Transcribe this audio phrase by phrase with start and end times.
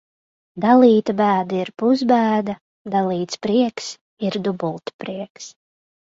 [0.63, 2.55] Dalīta bēda ir pusbēda,
[2.97, 3.93] dalīts prieks
[4.31, 5.53] ir dubultprieks.